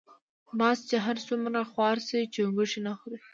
[0.59, 3.17] باز چی هر څومره خوار شی چونګښی نه خوري.